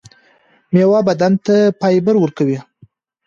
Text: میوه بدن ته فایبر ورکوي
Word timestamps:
میوه 0.73 0.99
بدن 1.07 1.33
ته 1.45 1.55
فایبر 1.79 2.15
ورکوي 2.19 2.57